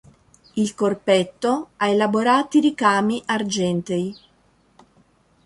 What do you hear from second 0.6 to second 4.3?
corpetto ha elaborati ricami argentei.